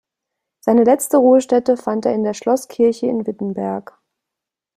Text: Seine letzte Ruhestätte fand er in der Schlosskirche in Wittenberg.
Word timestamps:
Seine 0.61 0.83
letzte 0.83 1.17
Ruhestätte 1.17 1.77
fand 1.77 2.07
er 2.07 2.15
in 2.15 2.23
der 2.23 2.33
Schlosskirche 2.33 3.05
in 3.05 3.27
Wittenberg. 3.27 3.99